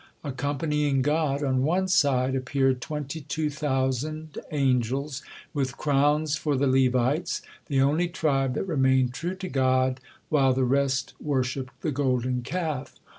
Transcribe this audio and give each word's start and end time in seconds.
Accompanying 0.23 1.03
God 1.03 1.43
on 1.43 1.61
one 1.61 1.87
side, 1.87 2.33
appeared 2.33 2.81
twenty 2.81 3.21
two 3.21 3.51
thousand 3.51 4.35
angels 4.49 5.21
with 5.53 5.77
crowns 5.77 6.35
for 6.35 6.55
the 6.55 6.65
Levites, 6.65 7.43
the 7.67 7.81
only 7.81 8.07
tribe 8.07 8.55
that 8.55 8.63
remained 8.67 9.13
true 9.13 9.35
to 9.35 9.47
God 9.47 10.01
while 10.29 10.53
the 10.53 10.63
rest 10.63 11.13
worshipped 11.19 11.81
the 11.81 11.91
Golden 11.91 12.41
Calf. 12.41 12.95